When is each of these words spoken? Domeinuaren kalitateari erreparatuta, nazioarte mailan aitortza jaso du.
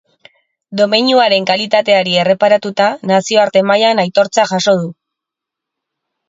Domeinuaren 0.79 1.45
kalitateari 1.49 2.15
erreparatuta, 2.21 2.87
nazioarte 3.13 3.63
mailan 3.73 4.03
aitortza 4.05 4.47
jaso 4.55 4.75
du. 4.81 4.91